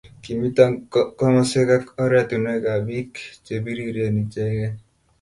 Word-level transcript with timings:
kimito 0.23 0.65
komoswek 1.17 1.69
ak 1.77 1.85
ortinwekab 2.03 2.81
biik 2.87 3.13
che 3.43 3.53
biriren 3.63 4.15
ichekei 4.23 4.71